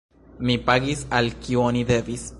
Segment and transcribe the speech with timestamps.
[0.49, 2.29] Mi pagis, al kiu oni devis.